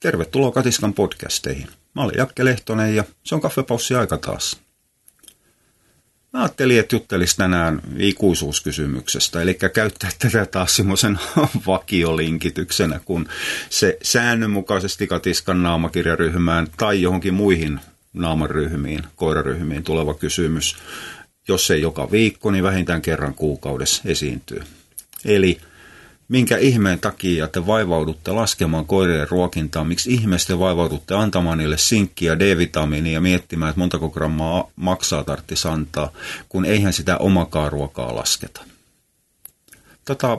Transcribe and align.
Tervetuloa 0.00 0.52
Katiskan 0.52 0.94
podcasteihin. 0.94 1.68
Mä 1.94 2.02
olen 2.02 2.14
Jakke 2.18 2.44
Lehtonen 2.44 2.96
ja 2.96 3.04
se 3.24 3.34
on 3.34 3.40
kaffepaussi 3.40 3.94
aika 3.94 4.18
taas. 4.18 4.60
Mä 6.32 6.40
ajattelin, 6.40 6.80
että 6.80 6.94
juttelisi 6.94 7.36
tänään 7.36 7.82
ikuisuuskysymyksestä, 7.96 9.42
eli 9.42 9.54
käyttää 9.54 10.10
tätä 10.18 10.46
taas 10.46 10.76
semmoisen 10.76 11.18
vakiolinkityksenä, 11.66 13.00
kun 13.04 13.28
se 13.70 13.98
säännönmukaisesti 14.02 15.06
Katiskan 15.06 15.62
naamakirjaryhmään 15.62 16.66
tai 16.76 17.02
johonkin 17.02 17.34
muihin 17.34 17.80
naamaryhmiin, 18.12 19.02
koiraryhmiin 19.16 19.84
tuleva 19.84 20.14
kysymys, 20.14 20.76
jos 21.48 21.70
ei 21.70 21.80
joka 21.80 22.10
viikko, 22.10 22.50
niin 22.50 22.64
vähintään 22.64 23.02
kerran 23.02 23.34
kuukaudessa 23.34 24.02
esiintyy. 24.06 24.62
Eli 25.24 25.60
minkä 26.30 26.56
ihmeen 26.56 26.98
takia 26.98 27.48
te 27.48 27.66
vaivaudutte 27.66 28.30
laskemaan 28.30 28.86
koirien 28.86 29.28
ruokintaa, 29.28 29.84
miksi 29.84 30.14
ihmeessä 30.14 30.48
te 30.48 30.58
vaivaudutte 30.58 31.14
antamaan 31.14 31.58
niille 31.58 31.78
sinkkiä, 31.78 32.38
D-vitamiinia 32.38 33.12
ja 33.12 33.20
miettimään, 33.20 33.70
että 33.70 33.80
montako 33.80 34.10
grammaa 34.10 34.70
maksaa 34.76 35.24
tartti 35.24 35.54
antaa, 35.70 36.12
kun 36.48 36.64
eihän 36.64 36.92
sitä 36.92 37.16
omakaan 37.16 37.72
ruokaa 37.72 38.14
lasketa. 38.14 38.64
Tota, 40.04 40.38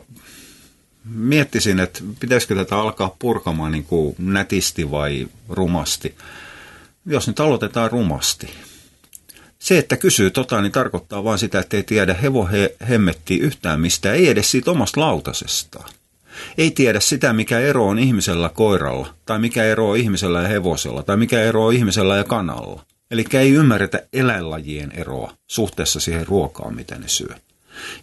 miettisin, 1.05 1.79
että 1.79 1.99
pitäisikö 2.19 2.55
tätä 2.55 2.77
alkaa 2.77 3.15
purkamaan 3.19 3.71
niin 3.71 3.83
kuin 3.83 4.15
nätisti 4.17 4.91
vai 4.91 5.27
rumasti. 5.49 6.15
Jos 7.05 7.27
nyt 7.27 7.39
aloitetaan 7.39 7.91
rumasti, 7.91 8.49
se, 9.61 9.77
että 9.77 9.97
kysyy 9.97 10.31
tota, 10.31 10.61
niin 10.61 10.71
tarkoittaa 10.71 11.23
vain 11.23 11.39
sitä, 11.39 11.59
että 11.59 11.77
ei 11.77 11.83
tiedä 11.83 12.13
hevo 12.13 12.45
he, 12.45 12.75
hemmetti 12.89 13.37
yhtään 13.37 13.79
mistään, 13.79 14.15
ei 14.15 14.29
edes 14.29 14.51
siitä 14.51 14.71
omasta 14.71 15.01
lautasestaan. 15.01 15.89
Ei 16.57 16.71
tiedä 16.71 16.99
sitä, 16.99 17.33
mikä 17.33 17.59
ero 17.59 17.87
on 17.87 17.99
ihmisellä 17.99 18.49
koiralla, 18.49 19.13
tai 19.25 19.39
mikä 19.39 19.63
ero 19.63 19.89
on 19.89 19.97
ihmisellä 19.97 20.41
ja 20.41 20.47
hevosella, 20.47 21.03
tai 21.03 21.17
mikä 21.17 21.41
ero 21.41 21.65
on 21.65 21.73
ihmisellä 21.73 22.17
ja 22.17 22.23
kanalla. 22.23 22.85
Eli 23.11 23.25
ei 23.33 23.51
ymmärretä 23.51 24.07
eläinlajien 24.13 24.91
eroa 24.91 25.33
suhteessa 25.47 25.99
siihen 25.99 26.27
ruokaan, 26.27 26.75
mitä 26.75 26.97
ne 26.97 27.07
syö. 27.07 27.35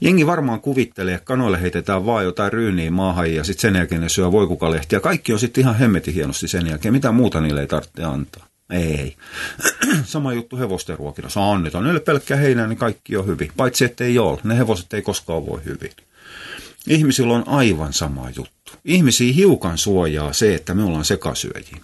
Jengi 0.01 0.27
varmaan 0.27 0.61
kuvittelee, 0.61 1.15
että 1.15 1.25
kanoille 1.25 1.63
heitetään 1.63 2.07
vaan 2.07 2.25
jotain 2.25 2.53
ryyniä 2.53 2.91
maahan 2.91 3.35
ja 3.35 3.45
sitten 3.45 3.63
sen 3.63 3.77
jälkeen 3.77 4.01
ne 4.01 4.09
syö 4.09 4.33
voikukalehtia. 4.33 5.01
Kaikki 5.01 5.33
on 5.33 5.39
sitten 5.39 5.63
ihan 5.63 5.79
hemmetin 5.79 6.15
hienosti 6.15 6.49
sen 6.49 6.67
jälkeen. 6.67 6.95
Mitä 6.95 7.13
muuta 7.13 7.41
niille 7.41 7.61
ei 7.61 7.67
tarvitse 7.67 8.05
antaa. 8.05 8.47
Ei. 8.71 9.17
Sama 10.05 10.33
juttu 10.33 10.57
hevosten 10.57 10.99
ruokinnassa. 10.99 11.53
Annetaan 11.53 11.85
niille 11.85 12.01
pelkkää 12.01 12.37
heinää, 12.37 12.67
niin 12.67 12.79
kaikki 12.79 13.17
on 13.17 13.27
hyvin. 13.27 13.53
Paitsi 13.57 13.85
ettei 13.85 14.19
ole. 14.19 14.41
Ne 14.45 14.59
hevoset 14.59 14.95
ei 14.95 15.03
koskaan 15.03 15.47
voi 15.47 15.61
hyvin. 15.65 15.91
Ihmisillä 16.87 17.35
on 17.35 17.49
aivan 17.49 17.93
sama 17.93 18.31
juttu. 18.37 18.73
Ihmisiä 18.85 19.33
hiukan 19.33 19.79
suojaa 19.79 20.33
se, 20.33 20.55
että 20.55 20.75
me 20.75 20.85
ollaan 20.85 21.05
sekasyöjiä. 21.05 21.79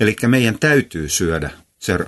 Eli 0.00 0.16
meidän 0.26 0.58
täytyy 0.58 1.08
syödä 1.08 1.50
se 1.78 1.98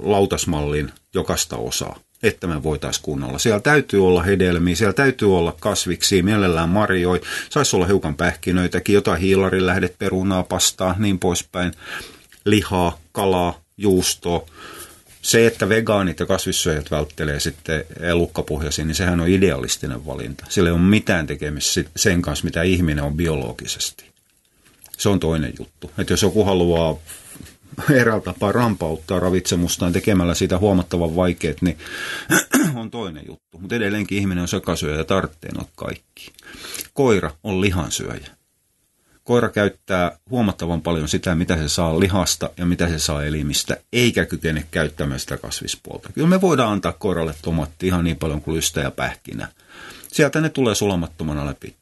lautasmallin 0.00 0.92
jokasta 1.14 1.56
osaa, 1.56 1.98
että 2.22 2.46
me 2.46 2.62
voitaisiin 2.62 3.02
kunnolla. 3.02 3.38
Siellä 3.38 3.60
täytyy 3.60 4.06
olla 4.06 4.22
hedelmiä, 4.22 4.74
siellä 4.74 4.92
täytyy 4.92 5.36
olla 5.36 5.56
kasviksi, 5.60 6.22
mielellään 6.22 6.68
marjoi, 6.68 7.20
saisi 7.50 7.76
olla 7.76 7.86
hiukan 7.86 8.14
pähkinöitäkin, 8.14 8.94
jotain 8.94 9.20
hiilarin 9.20 9.66
lähdet, 9.66 9.98
perunaa, 9.98 10.42
pastaa, 10.42 10.94
niin 10.98 11.18
poispäin, 11.18 11.72
lihaa, 12.44 12.98
kalaa, 13.12 13.65
juustoa. 13.76 14.46
Se, 15.22 15.46
että 15.46 15.68
vegaanit 15.68 16.20
ja 16.20 16.26
kasvissyöjät 16.26 16.90
välttelee 16.90 17.40
sitten 17.40 17.84
elukkapohjaisia, 18.00 18.84
niin 18.84 18.94
sehän 18.94 19.20
on 19.20 19.28
idealistinen 19.28 20.06
valinta. 20.06 20.44
Sillä 20.48 20.68
ei 20.68 20.72
ole 20.72 20.80
mitään 20.80 21.26
tekemistä 21.26 21.84
sen 21.96 22.22
kanssa, 22.22 22.44
mitä 22.44 22.62
ihminen 22.62 23.04
on 23.04 23.16
biologisesti. 23.16 24.04
Se 24.98 25.08
on 25.08 25.20
toinen 25.20 25.52
juttu. 25.58 25.90
Että 25.98 26.12
jos 26.12 26.22
joku 26.22 26.44
haluaa 26.44 26.98
eräällä 27.90 28.22
tapaa 28.22 28.52
rampauttaa 28.52 29.20
ravitsemustaan 29.20 29.92
tekemällä 29.92 30.34
siitä 30.34 30.58
huomattavan 30.58 31.16
vaikeet, 31.16 31.62
niin 31.62 31.78
on 32.80 32.90
toinen 32.90 33.24
juttu. 33.28 33.58
Mutta 33.58 33.74
edelleenkin 33.74 34.18
ihminen 34.18 34.42
on 34.42 34.48
sekasyöjä 34.48 34.98
ja 34.98 35.04
tarvitsee 35.04 35.50
kaikki. 35.76 36.32
Koira 36.94 37.30
on 37.44 37.60
lihansyöjä 37.60 38.35
koira 39.26 39.48
käyttää 39.48 40.18
huomattavan 40.30 40.82
paljon 40.82 41.08
sitä, 41.08 41.34
mitä 41.34 41.56
se 41.56 41.68
saa 41.68 42.00
lihasta 42.00 42.50
ja 42.56 42.66
mitä 42.66 42.88
se 42.88 42.98
saa 42.98 43.24
elimistä, 43.24 43.76
eikä 43.92 44.24
kykene 44.24 44.66
käyttämään 44.70 45.20
sitä 45.20 45.36
kasvispuolta. 45.36 46.08
Kyllä 46.12 46.28
me 46.28 46.40
voidaan 46.40 46.72
antaa 46.72 46.92
koiralle 46.92 47.34
tomatti 47.42 47.86
ihan 47.86 48.04
niin 48.04 48.16
paljon 48.16 48.40
kuin 48.40 48.56
lystä 48.56 48.80
ja 48.80 48.90
pähkinä. 48.90 49.48
Sieltä 50.12 50.40
ne 50.40 50.48
tulee 50.48 50.74
sulamattomana 50.74 51.46
läpi. 51.46 51.76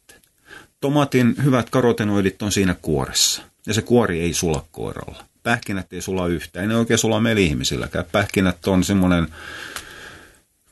Tomatin 0.80 1.34
hyvät 1.44 1.70
karotenoidit 1.70 2.42
on 2.42 2.52
siinä 2.52 2.76
kuoressa, 2.82 3.42
ja 3.66 3.74
se 3.74 3.82
kuori 3.82 4.20
ei 4.20 4.34
sula 4.34 4.64
koiralla. 4.72 5.24
Pähkinät 5.42 5.92
ei 5.92 6.00
sula 6.00 6.26
yhtään, 6.26 6.62
ei 6.62 6.68
ne 6.68 6.76
oikein 6.76 6.98
sula 6.98 7.20
meillä 7.20 7.40
ihmisilläkään. 7.40 8.04
Pähkinät 8.12 8.66
on 8.66 8.84
semmoinen 8.84 9.28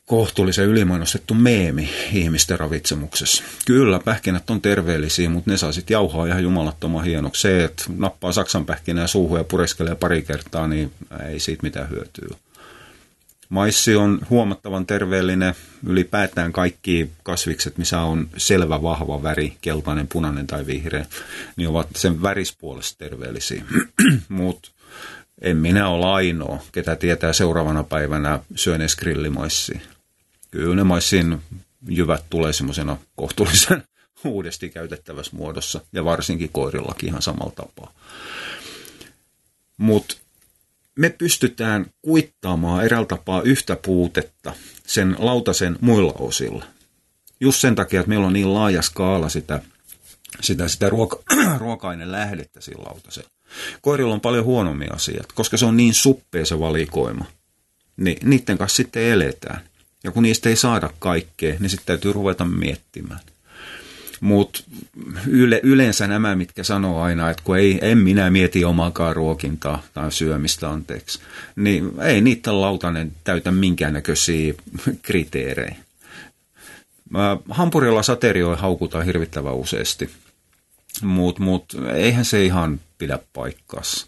kohtuullisen 0.07 0.67
ylimainostettu 0.67 1.35
meemi 1.35 1.91
ihmisten 2.13 2.59
ravitsemuksessa. 2.59 3.45
Kyllä, 3.67 4.01
pähkinät 4.05 4.51
on 4.51 4.61
terveellisiä, 4.61 5.31
mutta 5.31 5.51
ne 5.51 5.57
saa 5.57 5.73
sitten 5.73 5.95
jauhaa 5.95 6.27
ihan 6.27 6.43
jumalattoman 6.43 7.05
hienoksi. 7.05 7.41
Se, 7.41 7.65
että 7.65 7.85
nappaa 7.97 8.33
saksan 8.33 8.67
pähkinää 8.67 9.07
suuhun 9.07 9.39
ja 9.39 9.45
pureskelee 9.45 9.95
pari 9.95 10.23
kertaa, 10.23 10.69
niin 10.69 10.93
ei 11.29 11.41
siitä 11.41 11.63
mitään 11.63 11.91
hyötyä. 11.91 12.37
Maissi 13.49 13.97
on 13.97 14.21
huomattavan 14.31 14.87
terveellinen. 14.87 15.55
Ylipäätään 15.87 16.53
kaikki 16.53 17.11
kasvikset, 17.23 17.79
missä 17.79 18.01
on 18.01 18.29
selvä 18.37 18.83
vahva 18.83 19.23
väri, 19.23 19.57
keltainen, 19.61 20.09
punainen 20.09 20.47
tai 20.47 20.67
vihreä, 20.67 21.07
niin 21.57 21.69
ovat 21.69 21.89
sen 21.97 22.23
värispuolesta 22.23 22.99
terveellisiä. 22.99 23.65
Mutta 24.29 24.71
en 25.43 25.57
minä 25.57 25.89
ole 25.89 26.07
ainoa, 26.07 26.63
ketä 26.73 26.97
tietää 26.97 27.33
seuraavana 27.33 27.85
päivänä 27.85 28.39
syönees 28.57 28.97
grillimaissia 28.97 29.81
kyllä 30.53 30.77
ne 30.77 30.85
maissin 30.85 31.43
jyvät 31.89 32.25
tulee 32.31 32.53
semmoisena 32.53 32.97
kohtuullisen 33.17 33.83
uudesti 34.25 34.71
käytettävässä 34.71 35.37
muodossa 35.37 35.81
ja 35.93 36.05
varsinkin 36.05 36.51
koirillakin 36.53 37.09
ihan 37.09 37.23
samalla 37.23 37.53
tapaa. 37.57 37.93
Mutta 39.77 40.15
me 40.99 41.11
pystytään 41.11 41.87
kuittaamaan 42.03 42.85
eräällä 42.85 43.07
tapaa 43.07 43.43
yhtä 43.43 43.77
puutetta 43.77 44.55
sen 44.87 45.17
lautasen 45.19 45.79
muilla 45.81 46.13
osilla. 46.19 46.65
Just 47.41 47.61
sen 47.61 47.75
takia, 47.75 48.01
että 48.01 48.09
meillä 48.09 48.27
on 48.27 48.33
niin 48.33 48.55
laaja 48.55 48.83
skaala 48.83 49.29
sitä, 49.29 49.63
sitä, 50.41 50.69
sitä 50.69 50.89
ruoka, 50.89 51.23
ruoka-aineen 51.59 52.13
lähdettä 52.13 52.61
sillä 52.61 52.85
lautasella. 52.85 53.31
Koirilla 53.83 54.15
on 54.15 54.21
paljon 54.21 54.45
huonommia 54.45 54.93
asiat, 54.95 55.33
koska 55.33 55.57
se 55.57 55.67
on 55.67 55.77
niin 55.77 55.95
suppea 55.95 56.47
se 56.47 56.59
valikoima. 56.59 57.25
Niin 57.97 58.19
niiden 58.25 58.59
kanssa 58.59 58.77
sitten 58.77 59.03
eletään. 59.03 59.61
Ja 60.05 60.11
kun 60.11 60.23
niistä 60.23 60.49
ei 60.49 60.57
saada 60.57 60.91
kaikkea, 60.99 61.57
niin 61.61 61.71
sitten 61.71 61.87
täytyy 61.87 62.13
ruveta 62.13 62.45
miettimään. 62.45 63.21
Mutta 64.21 64.61
yle, 65.27 65.61
yleensä 65.63 66.07
nämä, 66.07 66.37
mitkä 66.37 66.63
sanoo 66.65 67.03
aina, 67.03 67.31
että 67.31 67.43
kun 67.43 67.59
ei, 67.59 67.79
en 67.83 67.99
minä 67.99 68.31
mieti 68.31 68.65
omaakaan 68.65 69.17
ruokintaa 69.17 69.83
tai 69.95 70.13
syömistä 70.13 70.71
anteeksi, 70.71 71.19
niin 71.57 71.93
ei 72.03 72.21
niitä 72.21 72.61
lautanen 72.61 73.13
täytä 73.25 73.51
minkäännäköisiä 73.51 74.55
kriteerejä. 75.03 75.77
Hampurilla 77.51 78.03
saterioi 78.03 78.57
haukutaan 78.57 79.05
hirvittävän 79.05 79.55
useasti, 79.55 80.11
mutta 81.03 81.43
mut, 81.43 81.65
eihän 81.95 82.25
se 82.25 82.45
ihan 82.45 82.81
pidä 82.99 83.19
paikkaassa 83.33 84.07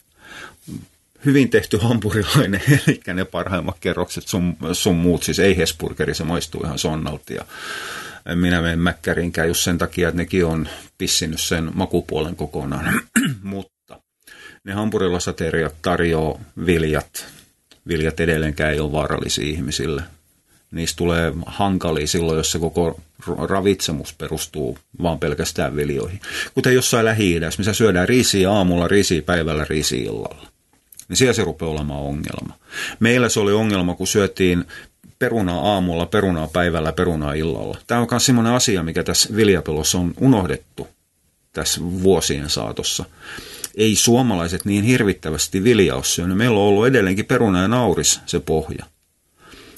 hyvin 1.25 1.51
tehty 1.51 1.77
hampurilainen, 1.77 2.61
eli 2.87 3.01
ne 3.15 3.25
parhaimmat 3.25 3.77
kerrokset 3.81 4.29
sun, 4.29 4.57
sun 4.73 4.97
muut, 4.97 5.23
siis 5.23 5.39
ei 5.39 5.57
Hesburgeri, 5.57 6.15
se 6.15 6.25
maistuu 6.25 6.61
ihan 6.65 6.79
sonnalta 6.79 7.33
ja 7.33 7.45
minä 8.35 8.63
menen 8.63 8.79
Mäkkäriinkään 8.79 9.49
just 9.49 9.65
sen 9.65 9.79
takia, 9.79 10.09
että 10.09 10.21
nekin 10.21 10.47
on 10.47 10.69
pissinyt 10.99 11.41
sen 11.41 11.71
makupuolen 11.75 12.37
kokonaan, 12.37 13.01
mutta 13.43 14.01
ne 14.65 14.73
hampurilasateriat 14.73 15.75
tarjoaa 15.83 16.41
viljat, 16.67 17.27
viljat 17.89 18.21
edelleenkään 18.21 18.73
ei 18.73 18.81
ole 18.81 18.93
vaarallisia 18.93 19.45
ihmisille. 19.45 20.03
Niistä 20.71 20.97
tulee 20.97 21.33
hankalia 21.47 22.07
silloin, 22.07 22.37
jos 22.37 22.53
se 22.53 22.59
koko 22.59 23.01
ravitsemus 23.49 24.15
perustuu 24.15 24.79
vaan 25.03 25.19
pelkästään 25.19 25.77
viljoihin. 25.77 26.21
Kuten 26.55 26.75
jossain 26.75 27.05
Lähi-idässä, 27.05 27.59
missä 27.59 27.73
syödään 27.73 28.09
riisiä 28.09 28.53
aamulla, 28.53 28.89
riisiä 28.89 29.23
päivällä, 29.23 29.67
riisiä 29.69 30.05
illalla 30.05 30.55
niin 31.09 31.17
siellä 31.17 31.33
se 31.33 31.45
rupeaa 31.45 31.71
olemaan 31.71 32.01
ongelma. 32.01 32.55
Meillä 33.01 33.29
se 33.29 33.41
oli 33.41 33.53
ongelma, 33.53 33.95
kun 33.95 34.07
syötiin 34.07 34.65
perunaa 35.19 35.73
aamulla, 35.73 36.07
perunaa 36.07 36.49
päivällä, 36.49 36.93
perunaa 36.93 37.33
illalla. 37.33 37.79
Tämä 37.87 38.01
on 38.01 38.07
myös 38.11 38.27
sellainen 38.27 38.53
asia, 38.53 38.83
mikä 38.83 39.03
tässä 39.03 39.37
viljapelossa 39.37 39.99
on 39.99 40.15
unohdettu 40.21 40.89
tässä 41.53 41.81
vuosien 41.83 42.51
saatossa. 42.51 43.05
Ei 43.77 43.97
suomalaiset 43.97 44.65
niin 44.65 44.85
hirvittävästi 44.85 45.65
viljaa 45.65 45.97
ole 45.97 46.05
syönyt. 46.05 46.37
Meillä 46.37 46.59
on 46.59 46.65
ollut 46.65 46.87
edelleenkin 46.87 47.27
peruna 47.27 47.63
ja 47.63 47.69
nauris 47.69 48.21
se 48.27 48.41
pohja. 48.41 48.87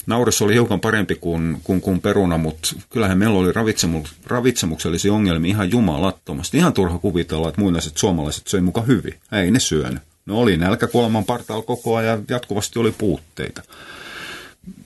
Nauris 0.07 0.41
oli 0.41 0.53
hiukan 0.53 0.79
parempi 0.79 1.15
kuin, 1.15 1.57
kuin, 1.63 1.81
kuin 1.81 2.01
peruna, 2.01 2.37
mutta 2.37 2.75
kyllähän 2.89 3.17
meillä 3.17 3.39
oli 3.39 3.51
ravitsemus, 3.51 4.15
ravitsemuksellisia 4.25 5.13
ongelmia 5.13 5.49
ihan 5.49 5.71
jumalattomasti. 5.71 6.57
Ihan 6.57 6.73
turha 6.73 6.97
kuvitella, 6.97 7.49
että 7.49 7.61
muinaiset 7.61 7.97
suomalaiset 7.97 8.47
söi 8.47 8.61
mukaan 8.61 8.87
hyvin. 8.87 9.13
Ei 9.31 9.51
ne 9.51 9.59
syönyt 9.59 10.01
No 10.27 10.39
oli 10.39 10.57
nälkäkuoleman 10.57 11.25
partaalla 11.25 11.63
koko 11.63 11.95
ajan, 11.95 12.23
jatkuvasti 12.29 12.79
oli 12.79 12.91
puutteita. 12.97 13.61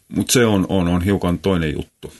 Mutta 0.07 0.33
se 0.33 0.45
on, 0.45 0.65
on, 0.69 0.87
on 0.87 1.01
hiukan 1.01 1.39
toinen 1.39 1.73
juttu. 1.73 2.13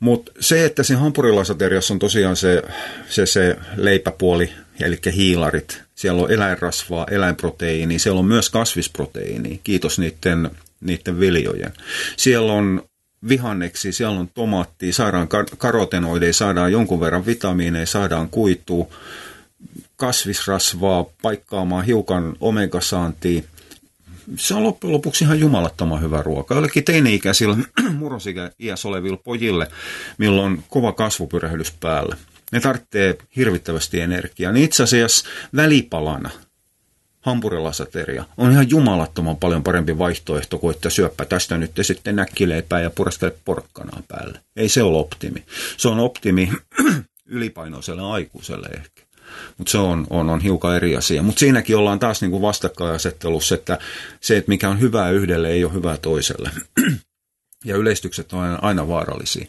Mutta 0.00 0.32
se, 0.40 0.64
että 0.64 0.82
siinä 0.82 1.00
hampurilaisateriassa 1.00 1.94
on 1.94 1.98
tosiaan 1.98 2.36
se, 2.36 2.62
se, 3.08 3.26
se 3.26 3.56
leipäpuoli, 3.76 4.50
eli 4.80 4.98
hiilarit, 5.16 5.82
siellä 5.94 6.22
on 6.22 6.30
eläinrasvaa, 6.30 7.06
eläinproteiini, 7.10 7.98
siellä 7.98 8.18
on 8.18 8.24
myös 8.24 8.50
kasvisproteiini, 8.50 9.60
kiitos 9.64 9.98
niiden, 9.98 10.50
niiden 10.84 11.20
viljojen. 11.20 11.72
Siellä 12.16 12.52
on 12.52 12.82
vihanneksi, 13.28 13.92
siellä 13.92 14.20
on 14.20 14.28
tomaattia, 14.34 14.92
saadaan 14.92 15.28
karotenoideja, 15.58 16.32
saadaan 16.32 16.72
jonkun 16.72 17.00
verran 17.00 17.26
vitamiineja, 17.26 17.86
saadaan 17.86 18.28
kuitua, 18.28 18.86
kasvisrasvaa 19.96 21.04
paikkaamaan 21.22 21.84
hiukan 21.84 22.36
omegasaantia. 22.40 23.42
Se 24.36 24.54
on 24.54 24.64
loppujen 24.64 24.92
lopuksi 24.94 25.24
ihan 25.24 25.40
jumalattoman 25.40 26.02
hyvä 26.02 26.22
ruoka. 26.22 26.54
Jollekin 26.54 26.84
teini-ikäisillä 26.84 27.56
murrosikäiässä 27.98 28.88
olevilla 28.88 29.16
pojille, 29.16 29.68
milloin 30.18 30.52
on 30.52 30.64
kova 30.68 30.92
kasvupyrähdys 30.92 31.72
päällä. 31.80 32.16
Ne 32.52 32.60
tarvitsee 32.60 33.18
hirvittävästi 33.36 34.00
energiaa. 34.00 34.52
Niin 34.52 34.64
itse 34.64 34.82
asiassa 34.82 35.28
välipalana 35.56 36.30
hampurilasateria 37.24 38.24
on 38.36 38.52
ihan 38.52 38.70
jumalattoman 38.70 39.36
paljon 39.36 39.62
parempi 39.62 39.98
vaihtoehto 39.98 40.58
kuin 40.58 40.74
että 40.74 40.90
syöppä 40.90 41.24
tästä 41.24 41.58
nyt 41.58 41.70
sitten 41.82 42.16
näkkileipää 42.16 42.80
ja 42.80 42.90
puraskele 42.90 43.34
porkkanaa 43.44 44.02
päälle. 44.08 44.40
Ei 44.56 44.68
se 44.68 44.82
ole 44.82 44.98
optimi. 44.98 45.44
Se 45.76 45.88
on 45.88 46.00
optimi 46.00 46.52
ylipainoiselle 47.26 48.02
aikuiselle 48.02 48.66
ehkä. 48.66 49.02
Mutta 49.58 49.70
se 49.70 49.78
on, 49.78 50.06
on, 50.10 50.30
on 50.30 50.40
hiukan 50.40 50.76
eri 50.76 50.96
asia. 50.96 51.22
Mutta 51.22 51.38
siinäkin 51.38 51.76
ollaan 51.76 51.98
taas 51.98 52.20
niinku 52.20 52.42
vastakkainasettelussa, 52.42 53.54
että 53.54 53.78
se, 54.20 54.36
että 54.36 54.48
mikä 54.48 54.68
on 54.68 54.80
hyvää 54.80 55.10
yhdelle, 55.10 55.48
ei 55.48 55.64
ole 55.64 55.72
hyvää 55.72 55.96
toiselle. 55.96 56.50
ja 57.64 57.76
yleistykset 57.76 58.32
on 58.32 58.58
aina 58.64 58.88
vaarallisia. 58.88 59.46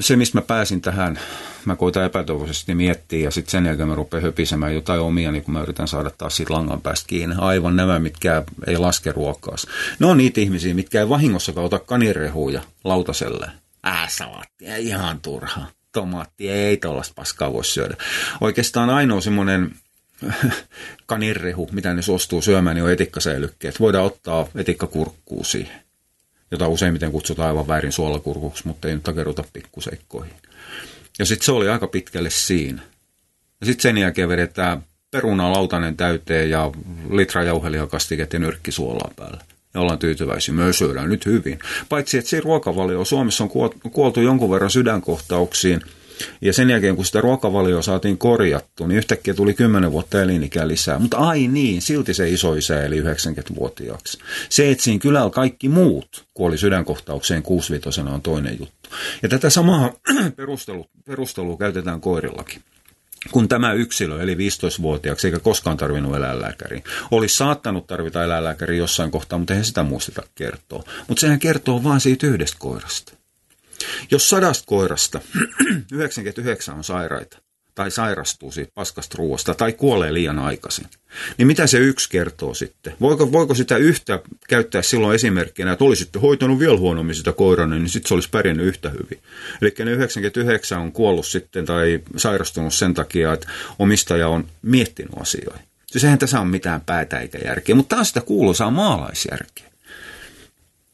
Se, 0.00 0.16
mistä 0.16 0.38
mä 0.38 0.42
pääsin 0.42 0.80
tähän, 0.80 1.20
mä 1.64 1.76
koitan 1.76 2.04
epätoivoisesti 2.04 2.74
miettiä 2.74 3.24
ja 3.24 3.30
sitten 3.30 3.50
sen 3.50 3.66
jälkeen 3.66 3.88
mä 3.88 3.94
rupean 3.94 4.22
höpisemään 4.22 4.74
jotain 4.74 5.00
omia, 5.00 5.32
niin 5.32 5.44
kun 5.44 5.54
mä 5.54 5.62
yritän 5.62 5.88
saada 5.88 6.10
taas 6.10 6.36
siitä 6.36 6.54
langan 6.54 6.80
päästä 6.80 7.06
kiinni. 7.08 7.36
Aivan 7.38 7.76
nämä, 7.76 7.98
mitkä 7.98 8.42
ei 8.66 8.76
laske 8.76 9.12
ruokaas. 9.12 9.66
Ne 9.98 10.06
on 10.06 10.16
niitä 10.16 10.40
ihmisiä, 10.40 10.74
mitkä 10.74 11.00
ei 11.00 11.08
vahingossakaan 11.08 11.66
ota 11.66 11.78
kanirehuja 11.78 12.62
lautaselle. 12.84 13.50
Ää, 13.82 14.08
salaattia, 14.08 14.76
ihan 14.76 15.20
turha. 15.20 15.66
Tomaattia, 15.92 16.54
ei 16.54 16.76
tollasta 16.76 17.14
paskaa 17.16 17.52
voi 17.52 17.64
syödä. 17.64 17.96
Oikeastaan 18.40 18.90
ainoa 18.90 19.20
semmoinen 19.20 19.74
kanirrehu, 21.06 21.68
mitä 21.72 21.94
ne 21.94 22.02
suostuu 22.02 22.42
syömään, 22.42 22.76
niin 22.76 22.84
on 22.84 22.92
etikkasäilykkeet. 22.92 23.80
Voidaan 23.80 24.04
ottaa 24.04 24.46
etikkakurkkuu 24.54 25.44
siihen 25.44 25.89
jota 26.50 26.68
useimmiten 26.68 27.12
kutsutaan 27.12 27.48
aivan 27.48 27.68
väärin 27.68 27.92
suolakurkuksi, 27.92 28.66
mutta 28.66 28.88
ei 28.88 28.94
nyt 28.94 29.02
takeruta 29.02 29.44
pikkuseikkoihin. 29.52 30.34
Ja 31.18 31.24
sitten 31.24 31.46
se 31.46 31.52
oli 31.52 31.68
aika 31.68 31.86
pitkälle 31.86 32.30
siinä. 32.30 32.82
Ja 33.60 33.66
sitten 33.66 33.82
sen 33.82 33.98
jälkeen 33.98 34.28
vedetään 34.28 34.82
peruna 35.10 35.52
lautanen 35.52 35.96
täyteen 35.96 36.50
ja 36.50 36.70
litra 37.10 37.42
jauhelijakastiketta 37.42 38.36
ja 38.36 38.40
nyrkkisuolaa 38.40 39.10
päällä. 39.16 39.40
Ja 39.74 39.80
ollaan 39.80 39.98
tyytyväisiä. 39.98 40.54
Myös 40.54 40.78
syödään 40.78 41.08
nyt 41.08 41.26
hyvin. 41.26 41.58
Paitsi, 41.88 42.18
että 42.18 42.30
siinä 42.30 42.44
ruokavalio 42.44 43.04
Suomessa 43.04 43.44
on 43.44 43.50
kuoltu 43.92 44.20
jonkun 44.20 44.50
verran 44.50 44.70
sydänkohtauksiin– 44.70 45.80
ja 46.40 46.52
sen 46.52 46.70
jälkeen, 46.70 46.96
kun 46.96 47.04
sitä 47.04 47.20
ruokavalioa 47.20 47.82
saatiin 47.82 48.18
korjattu, 48.18 48.86
niin 48.86 48.98
yhtäkkiä 48.98 49.34
tuli 49.34 49.54
10 49.54 49.92
vuotta 49.92 50.22
elinikää 50.22 50.68
lisää. 50.68 50.98
Mutta 50.98 51.16
ai 51.16 51.48
niin, 51.48 51.82
silti 51.82 52.14
se 52.14 52.28
isoisä 52.28 52.84
eli 52.84 53.00
90-vuotiaaksi. 53.00 54.18
Se, 54.48 54.70
että 54.70 54.84
siinä 54.84 54.98
kylällä 54.98 55.30
kaikki 55.30 55.68
muut 55.68 56.24
kuoli 56.34 56.58
sydänkohtaukseen 56.58 57.42
65 57.42 58.00
on 58.00 58.22
toinen 58.22 58.56
juttu. 58.60 58.90
Ja 59.22 59.28
tätä 59.28 59.50
samaa 59.50 59.92
perustelua, 60.36 60.84
perustelua 61.06 61.56
käytetään 61.56 62.00
koirillakin 62.00 62.62
kun 63.32 63.48
tämä 63.48 63.72
yksilö, 63.72 64.22
eli 64.22 64.34
15-vuotiaaksi, 64.34 65.26
eikä 65.26 65.38
koskaan 65.38 65.76
tarvinnut 65.76 66.16
eläinlääkäriin, 66.16 66.84
olisi 67.10 67.36
saattanut 67.36 67.86
tarvita 67.86 68.24
eläinlääkäriä 68.24 68.78
jossain 68.78 69.10
kohtaa, 69.10 69.38
mutta 69.38 69.52
eihän 69.52 69.64
sitä 69.64 69.82
muisteta 69.82 70.22
kertoa. 70.34 70.82
Mutta 71.08 71.20
sehän 71.20 71.38
kertoo 71.38 71.84
vain 71.84 72.00
siitä 72.00 72.26
yhdestä 72.26 72.56
koirasta. 72.58 73.19
Jos 74.10 74.28
sadasta 74.28 74.64
koirasta 74.66 75.20
99 75.92 76.74
on 76.74 76.84
sairaita, 76.84 77.38
tai 77.74 77.90
sairastuu 77.90 78.52
siitä 78.52 78.72
paskasta 78.74 79.16
ruoasta, 79.18 79.54
tai 79.54 79.72
kuolee 79.72 80.14
liian 80.14 80.38
aikaisin, 80.38 80.86
niin 81.38 81.46
mitä 81.46 81.66
se 81.66 81.78
yksi 81.78 82.10
kertoo 82.10 82.54
sitten? 82.54 82.92
Voiko, 83.00 83.32
voiko 83.32 83.54
sitä 83.54 83.76
yhtä 83.76 84.20
käyttää 84.48 84.82
silloin 84.82 85.14
esimerkkinä, 85.14 85.72
että 85.72 85.84
olisitte 85.84 86.18
hoitanut 86.18 86.58
vielä 86.58 86.78
huonommin 86.78 87.14
sitä 87.14 87.32
koirana, 87.32 87.74
niin 87.74 87.88
sitten 87.88 88.08
se 88.08 88.14
olisi 88.14 88.30
pärjännyt 88.30 88.66
yhtä 88.66 88.90
hyvin. 88.90 89.22
Eli 89.62 89.74
ne 89.78 89.90
99 89.92 90.80
on 90.80 90.92
kuollut 90.92 91.26
sitten 91.26 91.66
tai 91.66 92.00
sairastunut 92.16 92.74
sen 92.74 92.94
takia, 92.94 93.32
että 93.32 93.48
omistaja 93.78 94.28
on 94.28 94.46
miettinyt 94.62 95.12
asioita. 95.20 95.60
Siis 95.86 96.04
eihän 96.04 96.18
tässä 96.18 96.40
ole 96.40 96.48
mitään 96.48 96.80
päätä 96.80 97.18
eikä 97.18 97.38
järkeä, 97.44 97.74
mutta 97.74 97.96
taas 97.96 98.08
sitä 98.08 98.20
kuuluisaa 98.20 98.70
maalaisjärkeä. 98.70 99.69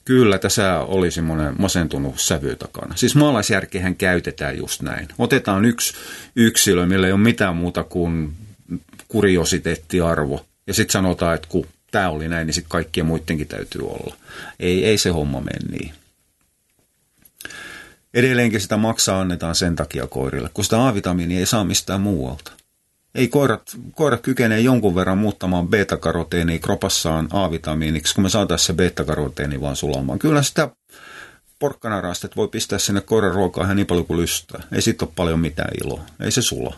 Kyllä, 0.06 0.38
tässä 0.38 0.80
oli 0.80 1.10
semmoinen 1.10 1.54
masentunut 1.58 2.20
sävy 2.20 2.56
takana. 2.56 2.96
Siis 2.96 3.14
maalaisjärkehän 3.14 3.96
käytetään 3.96 4.58
just 4.58 4.82
näin. 4.82 5.08
Otetaan 5.18 5.64
yksi 5.64 5.94
yksilö, 6.36 6.86
millä 6.86 7.06
ei 7.06 7.12
ole 7.12 7.20
mitään 7.20 7.56
muuta 7.56 7.84
kuin 7.84 8.32
kuriositeettiarvo. 9.08 10.46
Ja 10.66 10.74
sitten 10.74 10.92
sanotaan, 10.92 11.34
että 11.34 11.48
kun 11.48 11.66
tämä 11.90 12.08
oli 12.08 12.28
näin, 12.28 12.46
niin 12.46 12.54
sitten 12.54 12.70
kaikkien 12.70 13.06
muidenkin 13.06 13.48
täytyy 13.48 13.80
olla. 13.82 14.16
Ei, 14.60 14.84
ei 14.84 14.98
se 14.98 15.10
homma 15.10 15.40
mene 15.40 15.78
niin. 15.78 15.94
Edelleenkin 18.14 18.60
sitä 18.60 18.76
maksaa 18.76 19.20
annetaan 19.20 19.54
sen 19.54 19.76
takia 19.76 20.06
koirille, 20.06 20.50
kun 20.54 20.64
sitä 20.64 20.88
A-vitamiinia 20.88 21.38
ei 21.38 21.46
saa 21.46 21.64
mistään 21.64 22.00
muualta 22.00 22.52
ei 23.16 23.28
koirat, 23.28 23.76
koirat 23.94 24.20
kykenee 24.20 24.60
jonkun 24.60 24.94
verran 24.94 25.18
muuttamaan 25.18 25.68
beta-karoteenia 25.68 26.58
kropassaan 26.58 27.28
A-vitamiiniksi, 27.32 28.14
kun 28.14 28.22
me 28.22 28.28
saataisiin 28.28 28.66
se 28.66 28.72
beta-karoteeni 28.72 29.60
vaan 29.60 29.76
sulamaan. 29.76 30.18
Kyllä 30.18 30.42
sitä 30.42 30.70
porkkanarastet 31.58 32.36
voi 32.36 32.48
pistää 32.48 32.78
sinne 32.78 33.00
koiran 33.00 33.34
ruokaa 33.34 33.64
ihan 33.64 33.76
niin 33.76 33.86
paljon 33.86 34.06
kuin 34.06 34.20
lystää. 34.20 34.62
Ei 34.72 34.82
siitä 34.82 35.04
ole 35.04 35.12
paljon 35.16 35.40
mitään 35.40 35.70
iloa. 35.84 36.00
Ei 36.20 36.30
se 36.30 36.42
sula. 36.42 36.76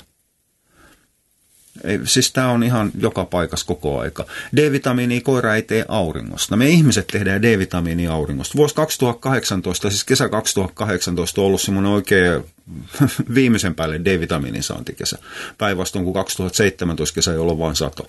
Ei, 1.84 2.00
siis 2.04 2.32
tämä 2.32 2.50
on 2.50 2.62
ihan 2.62 2.90
joka 3.00 3.24
paikassa 3.24 3.66
koko 3.66 4.00
aika. 4.00 4.26
D-vitamiini 4.56 5.20
koira 5.20 5.54
ei 5.54 5.62
tee 5.62 5.84
auringosta. 5.88 6.56
Me 6.56 6.68
ihmiset 6.68 7.06
tehdään 7.06 7.42
D-vitamiini 7.42 8.06
auringosta. 8.06 8.56
Vuosi 8.56 8.74
2018, 8.74 9.90
siis 9.90 10.04
kesä 10.04 10.28
2018 10.28 11.40
on 11.40 11.46
ollut 11.46 11.60
semmoinen 11.60 11.92
oikein 11.92 12.44
viimeisen 13.34 13.74
päälle 13.74 14.00
D-vitamiinin 14.04 14.62
saantikesä. 14.62 15.18
Päinvastoin 15.58 16.04
kuin 16.04 16.14
2017 16.14 17.14
kesä, 17.14 17.32
jolloin 17.32 17.58
vain 17.58 17.76
sato. 17.76 18.06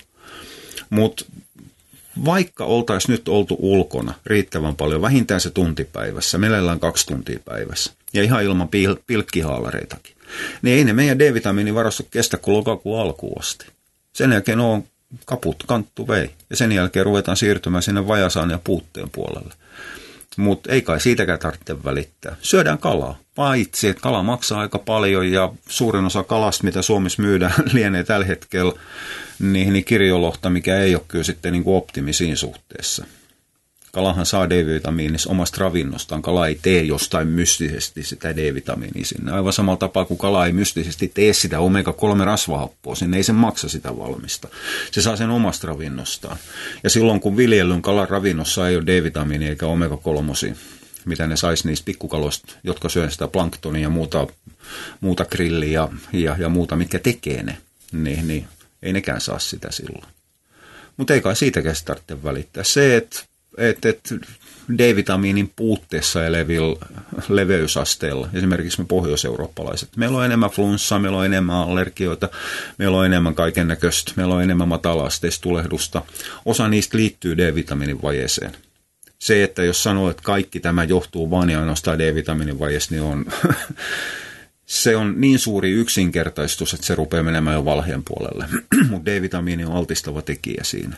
Mutta 0.90 1.24
vaikka 2.24 2.64
oltaisiin 2.64 3.12
nyt 3.12 3.28
oltu 3.28 3.56
ulkona 3.58 4.14
riittävän 4.26 4.76
paljon, 4.76 5.02
vähintään 5.02 5.40
se 5.40 5.50
tuntipäivässä, 5.50 6.38
mielellään 6.38 6.80
kaksi 6.80 7.06
tuntia 7.06 7.38
päivässä, 7.44 7.92
ja 8.12 8.22
ihan 8.22 8.44
ilman 8.44 8.68
pil- 8.68 9.02
pilkkihaalareitakin, 9.06 10.16
niin 10.62 10.76
ei 10.76 10.84
ne 10.84 10.92
meidän 10.92 11.18
D-vitamiinivarastot 11.18 12.06
kestä 12.10 12.36
kuin 12.36 12.56
lokakuun 12.56 13.00
alkuun 13.00 13.40
asti. 13.40 13.66
Sen 14.12 14.32
jälkeen 14.32 14.60
on 14.60 14.84
kaput, 15.24 15.64
kanttu 15.66 16.08
vei. 16.08 16.30
Ja 16.50 16.56
sen 16.56 16.72
jälkeen 16.72 17.06
ruvetaan 17.06 17.36
siirtymään 17.36 17.82
sinne 17.82 18.08
vajasaan 18.08 18.50
ja 18.50 18.58
puutteen 18.64 19.10
puolelle. 19.10 19.54
Mutta 20.36 20.72
ei 20.72 20.82
kai 20.82 21.00
siitäkään 21.00 21.38
tarvitse 21.38 21.84
välittää. 21.84 22.36
Syödään 22.42 22.78
kalaa. 22.78 23.18
Paitsi, 23.34 23.88
että 23.88 24.02
kala 24.02 24.22
maksaa 24.22 24.60
aika 24.60 24.78
paljon 24.78 25.32
ja 25.32 25.52
suurin 25.68 26.04
osa 26.04 26.22
kalasta, 26.22 26.64
mitä 26.64 26.82
Suomessa 26.82 27.22
myydään, 27.22 27.52
lienee 27.72 28.04
tällä 28.04 28.26
hetkellä 28.26 28.72
niin, 29.38 29.72
niin 29.72 29.84
kirjolohta, 29.84 30.50
mikä 30.50 30.78
ei 30.78 30.94
ole 30.94 31.04
kyllä 31.08 31.24
sitten 31.24 31.52
niin 31.52 31.62
optimi 31.66 32.12
siinä 32.12 32.36
suhteessa. 32.36 33.04
Kalahan 33.92 34.26
saa 34.26 34.50
D-vitamiinissa 34.50 35.30
omasta 35.30 35.56
ravinnostaan. 35.60 36.22
Kala 36.22 36.46
ei 36.46 36.58
tee 36.62 36.82
jostain 36.82 37.28
mystisesti 37.28 38.02
sitä 38.02 38.36
D-vitamiinia 38.36 39.04
sinne. 39.04 39.32
Aivan 39.32 39.52
samalla 39.52 39.76
tapaa 39.76 40.04
kuin 40.04 40.18
kala 40.18 40.46
ei 40.46 40.52
mystisesti 40.52 41.08
tee 41.14 41.32
sitä 41.32 41.58
omega-3 41.58 42.24
rasvahappoa 42.24 42.94
sinne, 42.94 43.16
ei 43.16 43.22
se 43.22 43.32
maksa 43.32 43.68
sitä 43.68 43.96
valmista. 43.96 44.48
Se 44.90 45.02
saa 45.02 45.16
sen 45.16 45.30
omasta 45.30 45.66
ravinnostaan. 45.66 46.36
Ja 46.84 46.90
silloin 46.90 47.20
kun 47.20 47.36
viljellyn 47.36 47.82
kalan 47.82 48.08
ravinnossa 48.08 48.68
ei 48.68 48.76
ole 48.76 48.86
D-vitamiinia 48.86 49.48
eikä 49.48 49.66
omega-3, 49.66 50.56
mitä 51.04 51.26
ne 51.26 51.36
saisi 51.36 51.68
niistä 51.68 51.84
pikkukaloista, 51.84 52.54
jotka 52.64 52.88
syö 52.88 53.10
sitä 53.10 53.28
planktonia 53.28 53.82
ja 53.82 53.90
muuta, 53.90 54.26
muuta 55.00 55.24
grilliä 55.24 55.72
ja, 55.72 55.88
ja, 56.12 56.36
ja 56.38 56.48
muuta, 56.48 56.76
mitkä 56.76 56.98
tekee 56.98 57.42
ne, 57.42 57.58
niin, 57.92 58.28
niin 58.28 58.48
ei 58.82 58.92
nekään 58.92 59.20
saa 59.20 59.38
sitä 59.38 59.68
silloin. 59.70 60.12
Mutta 60.96 61.14
ei 61.14 61.20
kai 61.20 61.36
siitäkään 61.36 61.76
tarvitse 61.84 62.24
välittää. 62.24 62.64
Se, 62.64 62.96
että 62.96 63.29
että 63.60 63.88
et 63.88 64.14
D-vitamiinin 64.78 65.52
puutteessa 65.56 66.26
elevillä 66.26 66.76
leveysasteilla, 67.28 68.28
esimerkiksi 68.34 68.80
me 68.80 68.86
pohjoiseurooppalaiset. 68.88 69.88
Meillä 69.96 70.18
on 70.18 70.24
enemmän 70.24 70.50
flunssaa, 70.50 70.98
meillä 70.98 71.18
on 71.18 71.26
enemmän 71.26 71.56
allergioita, 71.56 72.28
meillä 72.78 72.98
on 72.98 73.06
enemmän 73.06 73.34
kaiken 73.34 73.68
näköistä, 73.68 74.12
meillä 74.16 74.34
on 74.34 74.42
enemmän 74.42 74.68
matala-asteista 74.68 75.42
tulehdusta. 75.42 76.02
Osa 76.44 76.68
niistä 76.68 76.96
liittyy 76.96 77.36
D-vitamiinin 77.36 78.02
vajeeseen. 78.02 78.56
Se, 79.18 79.44
että 79.44 79.64
jos 79.64 79.82
sanoo, 79.82 80.10
että 80.10 80.22
kaikki 80.22 80.60
tämä 80.60 80.84
johtuu 80.84 81.30
vain 81.30 81.50
ja 81.50 81.60
ainoastaan 81.60 81.98
D-vitamiinin 81.98 82.58
vajeesta, 82.58 82.94
niin 82.94 83.02
on, 83.02 83.26
se 84.66 84.96
on 84.96 85.14
niin 85.20 85.38
suuri 85.38 85.70
yksinkertaistus, 85.70 86.74
että 86.74 86.86
se 86.86 86.94
rupeaa 86.94 87.22
menemään 87.22 87.56
jo 87.56 87.64
valheen 87.64 88.02
puolelle. 88.04 88.48
Mutta 88.90 89.10
D-vitamiini 89.10 89.64
on 89.64 89.72
altistava 89.72 90.22
tekijä 90.22 90.64
siinä 90.64 90.96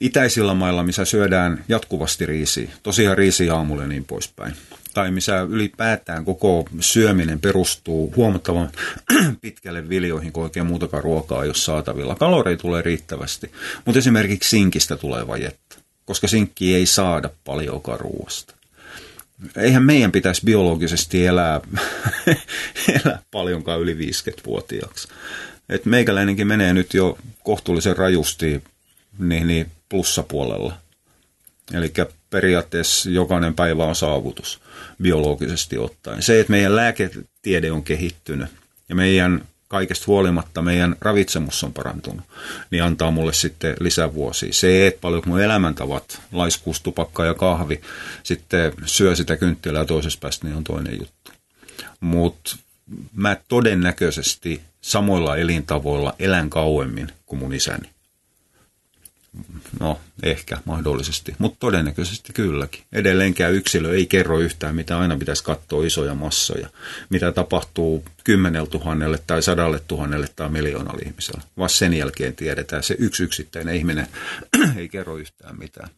itäisillä 0.00 0.54
mailla, 0.54 0.82
missä 0.82 1.04
syödään 1.04 1.64
jatkuvasti 1.68 2.26
riisiä, 2.26 2.70
tosiaan 2.82 3.18
riisi 3.18 3.50
aamulla 3.50 3.82
ja 3.82 3.88
niin 3.88 4.04
poispäin, 4.04 4.52
tai 4.94 5.10
missä 5.10 5.40
ylipäätään 5.40 6.24
koko 6.24 6.68
syöminen 6.80 7.40
perustuu 7.40 8.12
huomattavan 8.16 8.70
pitkälle 9.40 9.88
viljoihin, 9.88 10.32
kun 10.32 10.42
oikein 10.42 10.66
muutakaan 10.66 11.04
ruokaa 11.04 11.42
ei 11.42 11.48
ole 11.48 11.54
saatavilla. 11.54 12.14
Kaloreita 12.14 12.60
tulee 12.60 12.82
riittävästi, 12.82 13.52
mutta 13.84 13.98
esimerkiksi 13.98 14.50
sinkistä 14.50 14.96
tulee 14.96 15.26
vajetta, 15.26 15.76
koska 16.04 16.28
sinkki 16.28 16.74
ei 16.74 16.86
saada 16.86 17.30
paljonkaan 17.44 18.00
ruoasta. 18.00 18.54
Eihän 19.56 19.82
meidän 19.82 20.12
pitäisi 20.12 20.42
biologisesti 20.44 21.26
elää, 21.26 21.60
elää 23.04 23.22
paljonkaan 23.30 23.80
yli 23.80 23.94
50-vuotiaaksi. 23.94 25.08
Et 25.68 25.86
meikäläinenkin 25.86 26.46
menee 26.46 26.72
nyt 26.72 26.94
jo 26.94 27.18
kohtuullisen 27.44 27.96
rajusti 27.96 28.62
niin, 29.18 29.46
niin 29.46 29.70
plussapuolella. 29.88 30.72
Eli 31.74 31.92
periaatteessa 32.30 33.10
jokainen 33.10 33.54
päivä 33.54 33.84
on 33.84 33.96
saavutus 33.96 34.60
biologisesti 35.02 35.78
ottaen. 35.78 36.22
Se, 36.22 36.40
että 36.40 36.50
meidän 36.50 36.76
lääketiede 36.76 37.72
on 37.72 37.82
kehittynyt 37.82 38.48
ja 38.88 38.94
meidän 38.94 39.44
kaikesta 39.68 40.04
huolimatta 40.06 40.62
meidän 40.62 40.96
ravitsemus 41.00 41.64
on 41.64 41.72
parantunut, 41.72 42.24
niin 42.70 42.82
antaa 42.82 43.10
mulle 43.10 43.32
sitten 43.32 43.76
lisävuosia. 43.80 44.52
Se, 44.52 44.86
että 44.86 45.00
paljon 45.00 45.22
mun 45.26 45.40
elämäntavat, 45.40 46.20
laiskuus, 46.32 46.80
tupakka 46.80 47.24
ja 47.24 47.34
kahvi, 47.34 47.80
sitten 48.22 48.72
syö 48.84 49.16
sitä 49.16 49.36
kynttilää 49.36 49.84
toisessa 49.84 50.18
päästä, 50.22 50.46
niin 50.46 50.56
on 50.56 50.64
toinen 50.64 50.98
juttu. 50.98 51.32
Mutta 52.00 52.56
mä 53.14 53.36
todennäköisesti 53.48 54.60
samoilla 54.80 55.36
elintavoilla 55.36 56.14
elän 56.18 56.50
kauemmin 56.50 57.12
kuin 57.26 57.38
mun 57.38 57.54
isäni. 57.54 57.90
No, 59.80 60.00
ehkä 60.22 60.58
mahdollisesti, 60.64 61.34
mutta 61.38 61.56
todennäköisesti 61.60 62.32
kylläkin. 62.32 62.82
Edelleenkään 62.92 63.54
yksilö 63.54 63.94
ei 63.94 64.06
kerro 64.06 64.38
yhtään, 64.38 64.74
mitä 64.74 64.98
aina 64.98 65.16
pitäisi 65.16 65.44
katsoa 65.44 65.86
isoja 65.86 66.14
massoja, 66.14 66.68
mitä 67.10 67.32
tapahtuu 67.32 68.04
kymmenelle 68.24 68.68
tuhannelle 68.68 69.18
tai 69.26 69.42
sadalle 69.42 69.80
tuhannelle 69.88 70.28
tai 70.36 70.48
miljoonalle 70.48 71.02
ihmiselle. 71.02 71.42
Vaan 71.58 71.70
sen 71.70 71.94
jälkeen 71.94 72.36
tiedetään, 72.36 72.82
se 72.82 72.96
yksi 72.98 73.22
yksittäinen 73.22 73.74
ihminen 73.74 74.06
ei 74.76 74.88
kerro 74.88 75.16
yhtään 75.16 75.58
mitään. 75.58 75.90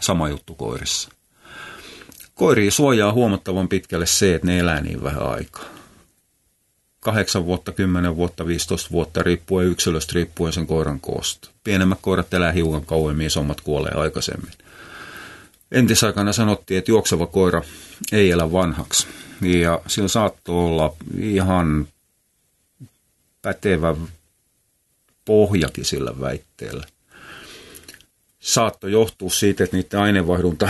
Sama 0.00 0.28
juttu 0.28 0.54
koirissa. 0.54 1.08
Koiria 2.34 2.70
suojaa 2.70 3.12
huomattavan 3.12 3.68
pitkälle 3.68 4.06
se, 4.06 4.34
että 4.34 4.46
ne 4.46 4.58
elää 4.58 4.80
niin 4.80 5.02
vähän 5.02 5.26
aikaa. 5.26 5.64
8 7.12 7.44
vuotta, 7.46 7.72
10 7.72 8.16
vuotta, 8.16 8.46
15 8.46 8.90
vuotta, 8.90 9.22
riippuen 9.22 9.66
yksilöstä, 9.66 10.12
riippuen 10.14 10.52
sen 10.52 10.66
koiran 10.66 11.00
koosta. 11.00 11.50
Pienemmät 11.64 11.98
koirat 12.02 12.34
elää 12.34 12.52
hiukan 12.52 12.86
kauemmin, 12.86 13.26
isommat 13.26 13.60
kuolee 13.60 13.92
aikaisemmin. 13.94 14.52
Entisaikana 15.72 16.32
sanottiin, 16.32 16.78
että 16.78 16.90
juokseva 16.90 17.26
koira 17.26 17.62
ei 18.12 18.30
elä 18.30 18.52
vanhaksi. 18.52 19.06
Ja 19.40 19.80
sillä 19.86 20.08
saattoi 20.08 20.54
olla 20.54 20.96
ihan 21.20 21.88
pätevä 23.42 23.96
pohjakin 25.24 25.84
sillä 25.84 26.20
väitteellä. 26.20 26.86
Saattoi 28.40 28.92
johtua 28.92 29.30
siitä, 29.30 29.64
että 29.64 29.76
niiden 29.76 30.00
aineenvaihdunta 30.00 30.68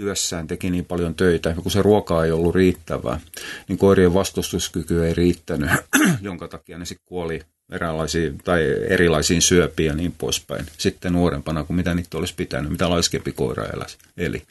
työssään 0.00 0.46
teki 0.46 0.70
niin 0.70 0.84
paljon 0.84 1.14
töitä, 1.14 1.54
kun 1.62 1.72
se 1.72 1.82
ruoka 1.82 2.24
ei 2.24 2.32
ollut 2.32 2.54
riittävää, 2.54 3.20
niin 3.68 3.78
koirien 3.78 4.14
vastustuskyky 4.14 5.06
ei 5.06 5.14
riittänyt, 5.14 5.70
jonka 6.22 6.48
takia 6.48 6.78
ne 6.78 6.84
sitten 6.84 7.06
kuoli 7.06 7.42
eräänlaisiin 7.72 8.38
tai 8.38 8.62
erilaisiin 8.88 9.42
syöpiin 9.42 9.86
ja 9.86 9.94
niin 9.94 10.14
poispäin. 10.18 10.66
Sitten 10.78 11.12
nuorempana 11.12 11.64
kuin 11.64 11.76
mitä 11.76 11.94
niitä 11.94 12.18
olisi 12.18 12.34
pitänyt, 12.34 12.70
mitä 12.70 12.90
laiskempi 12.90 13.32
koira 13.32 13.66
eläisi. 13.66 13.98
Eli. 14.16 14.42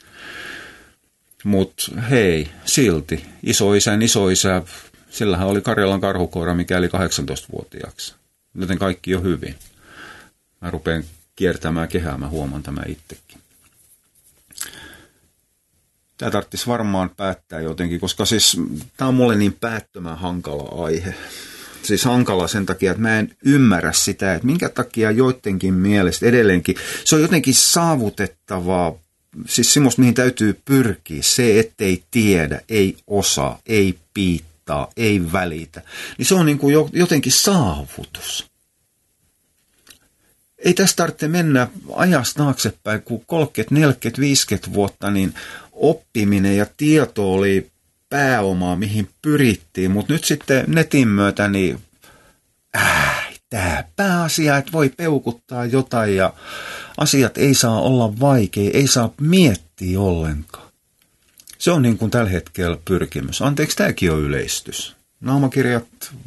Mutta 1.44 2.00
hei, 2.00 2.48
silti 2.64 3.24
isoisän 3.42 4.02
isoisä, 4.02 4.62
sillähän 5.10 5.48
oli 5.48 5.60
Karjalan 5.60 6.00
karhukoira, 6.00 6.54
mikä 6.54 6.78
oli 6.78 6.86
18-vuotiaaksi. 6.86 8.14
Joten 8.54 8.78
kaikki 8.78 9.14
on 9.14 9.22
hyvin. 9.22 9.54
Mä 10.60 10.70
rupean 10.70 11.04
kiertämään 11.36 11.88
kehää, 11.88 12.18
mä 12.18 12.28
huomaan 12.28 12.62
tämä 12.62 12.82
itsekin. 12.86 13.39
Tämä 16.20 16.30
tarvitsisi 16.30 16.66
varmaan 16.66 17.10
päättää 17.16 17.60
jotenkin, 17.60 18.00
koska 18.00 18.24
siis 18.24 18.60
tämä 18.96 19.08
on 19.08 19.14
mulle 19.14 19.36
niin 19.36 19.52
päättömän 19.52 20.18
hankala 20.18 20.84
aihe. 20.84 21.14
Siis 21.82 22.04
hankala 22.04 22.48
sen 22.48 22.66
takia, 22.66 22.90
että 22.90 23.02
mä 23.02 23.18
en 23.18 23.36
ymmärrä 23.44 23.92
sitä, 23.92 24.34
että 24.34 24.46
minkä 24.46 24.68
takia 24.68 25.10
joidenkin 25.10 25.74
mielestä 25.74 26.26
edelleenkin 26.26 26.76
se 27.04 27.16
on 27.16 27.22
jotenkin 27.22 27.54
saavutettavaa, 27.54 28.94
siis 29.46 29.74
semmoista, 29.74 30.00
mihin 30.00 30.14
täytyy 30.14 30.60
pyrkiä, 30.64 31.22
se, 31.22 31.60
ettei 31.60 32.02
tiedä, 32.10 32.60
ei 32.68 32.96
osaa, 33.06 33.58
ei 33.66 33.98
piittaa, 34.14 34.90
ei 34.96 35.32
välitä, 35.32 35.82
niin 36.18 36.26
se 36.26 36.34
on 36.34 36.46
niin 36.46 36.58
kuin 36.58 36.74
jotenkin 36.92 37.32
saavutus. 37.32 38.50
Ei 40.64 40.74
tästä 40.74 40.96
tarvitse 40.96 41.28
mennä 41.28 41.68
ajasta 41.94 42.44
taaksepäin, 42.44 43.02
kun 43.02 43.22
30, 43.26 43.74
40, 43.74 44.20
50 44.20 44.72
vuotta, 44.72 45.10
niin 45.10 45.34
oppiminen 45.80 46.56
ja 46.56 46.66
tieto 46.76 47.32
oli 47.32 47.70
pääomaa, 48.08 48.76
mihin 48.76 49.08
pyrittiin, 49.22 49.90
mutta 49.90 50.12
nyt 50.12 50.24
sitten 50.24 50.64
netin 50.68 51.08
myötä 51.08 51.48
niin 51.48 51.80
äh, 52.76 53.28
tämä 53.50 53.84
pääasia, 53.96 54.56
että 54.56 54.72
voi 54.72 54.88
peukuttaa 54.88 55.64
jotain 55.64 56.16
ja 56.16 56.32
asiat 56.96 57.38
ei 57.38 57.54
saa 57.54 57.80
olla 57.80 58.20
vaikea, 58.20 58.70
ei 58.74 58.86
saa 58.86 59.12
miettiä 59.20 60.00
ollenkaan. 60.00 60.70
Se 61.58 61.70
on 61.70 61.82
niin 61.82 61.98
kuin 61.98 62.10
tällä 62.10 62.30
hetkellä 62.30 62.78
pyrkimys. 62.84 63.42
Anteeksi, 63.42 63.76
tämäkin 63.76 64.12
on 64.12 64.20
yleistys. 64.20 64.96
Naamakirjat, 65.20 65.84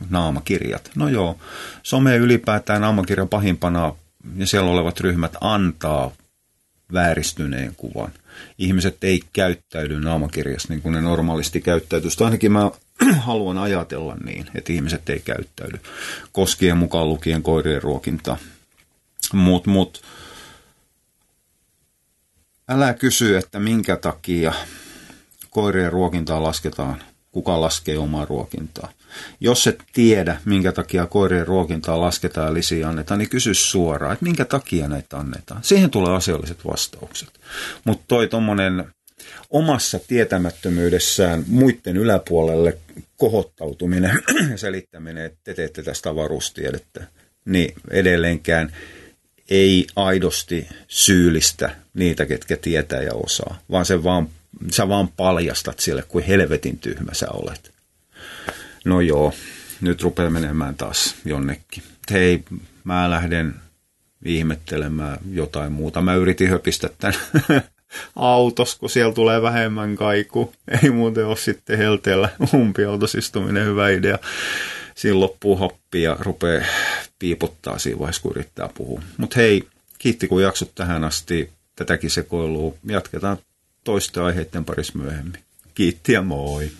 naamakirjat. 0.09 0.91
No 0.95 1.07
joo, 1.07 1.37
some 1.83 2.17
ylipäätään 2.17 2.81
naamakirjan 2.81 3.29
pahimpana 3.29 3.95
ja 4.35 4.47
siellä 4.47 4.71
olevat 4.71 4.99
ryhmät 4.99 5.35
antaa 5.41 6.11
vääristyneen 6.93 7.75
kuvan 7.77 8.11
ihmiset 8.57 9.03
ei 9.03 9.21
käyttäydy 9.33 9.99
naamakirjassa 9.99 10.67
niin 10.69 10.81
kuin 10.81 10.93
ne 10.93 11.01
normaalisti 11.01 11.61
käyttäytyisi. 11.61 12.23
Ainakin 12.23 12.51
mä 12.51 12.71
haluan 13.19 13.57
ajatella 13.57 14.15
niin, 14.23 14.45
että 14.55 14.73
ihmiset 14.73 15.09
ei 15.09 15.19
käyttäydy, 15.19 15.79
koskien 16.31 16.77
mukaan 16.77 17.09
lukien 17.09 17.43
koirien 17.43 17.83
ruokinta. 17.83 18.37
Mutta 19.33 19.69
mut, 19.69 20.03
älä 22.69 22.93
kysy, 22.93 23.37
että 23.37 23.59
minkä 23.59 23.95
takia 23.95 24.53
koirien 25.49 25.91
ruokintaa 25.91 26.43
lasketaan 26.43 27.03
kuka 27.31 27.61
laskee 27.61 27.97
omaa 27.97 28.25
ruokintaa. 28.25 28.91
Jos 29.39 29.67
et 29.67 29.83
tiedä, 29.93 30.37
minkä 30.45 30.71
takia 30.71 31.05
koirien 31.05 31.47
ruokintaa 31.47 32.01
lasketaan 32.01 32.47
ja 32.47 32.53
lisiä 32.53 32.87
annetaan, 32.87 33.17
niin 33.17 33.29
kysy 33.29 33.53
suoraan, 33.53 34.13
että 34.13 34.25
minkä 34.25 34.45
takia 34.45 34.87
näitä 34.87 35.17
annetaan. 35.17 35.63
Siihen 35.63 35.89
tulee 35.89 36.15
asialliset 36.15 36.65
vastaukset. 36.65 37.29
Mutta 37.83 38.03
toi 38.07 38.27
tuommoinen 38.27 38.85
omassa 39.49 39.99
tietämättömyydessään 39.99 41.43
muiden 41.47 41.97
yläpuolelle 41.97 42.77
kohottautuminen 43.17 44.21
ja 44.51 44.57
selittäminen, 44.57 45.25
että 45.25 45.39
te 45.43 45.53
teette 45.53 45.83
tästä 45.83 46.09
avaruustiedettä, 46.09 47.07
niin 47.45 47.73
edelleenkään 47.91 48.75
ei 49.49 49.87
aidosti 49.95 50.67
syyllistä 50.87 51.75
niitä, 51.93 52.25
ketkä 52.25 52.57
tietää 52.57 53.01
ja 53.01 53.13
osaa, 53.13 53.59
vaan 53.71 53.85
se 53.85 54.03
vaan 54.03 54.29
sä 54.71 54.87
vaan 54.87 55.07
paljastat 55.07 55.79
sille, 55.79 56.03
kuin 56.07 56.25
helvetin 56.25 56.79
tyhmä 56.79 57.13
sä 57.13 57.27
olet. 57.29 57.72
No 58.85 59.01
joo, 59.01 59.33
nyt 59.81 60.01
rupeaa 60.01 60.29
menemään 60.29 60.75
taas 60.75 61.15
jonnekin. 61.25 61.83
Hei, 62.11 62.43
mä 62.83 63.09
lähden 63.09 63.55
ihmettelemään 64.25 65.17
jotain 65.31 65.71
muuta. 65.71 66.01
Mä 66.01 66.15
yritin 66.15 66.49
höpistä 66.49 66.89
tämän 66.97 67.19
autos, 68.15 68.75
kun 68.75 68.89
siellä 68.89 69.13
tulee 69.13 69.41
vähemmän 69.41 69.95
kaiku. 69.95 70.53
Ei 70.83 70.89
muuten 70.89 71.25
ole 71.25 71.35
sitten 71.35 71.77
helteellä 71.77 72.29
umpiautosistuminen 72.53 73.65
hyvä 73.65 73.89
idea. 73.89 74.19
Siinä 74.95 75.19
loppuu 75.19 75.55
hoppi 75.55 76.01
ja 76.01 76.17
rupeaa 76.19 76.65
piipottaa 77.19 77.79
siinä 77.79 77.99
vaiheessa, 77.99 78.21
kun 78.21 78.31
yrittää 78.31 78.69
puhua. 78.73 79.01
Mutta 79.17 79.35
hei, 79.39 79.67
Kiitti 80.03 80.27
kun 80.27 80.43
jaksot 80.43 80.75
tähän 80.75 81.03
asti. 81.03 81.49
Tätäkin 81.75 82.09
sekoilua 82.09 82.73
jatketaan 82.85 83.37
toisten 83.83 84.23
aiheiden 84.23 84.65
parissa 84.65 84.97
myöhemmin. 84.97 85.39
Kiitti 85.75 86.13
ja 86.13 86.21
moi! 86.21 86.71